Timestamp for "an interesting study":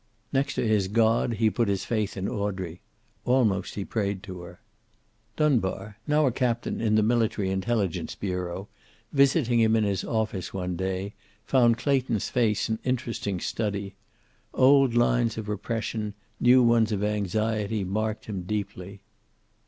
12.67-13.93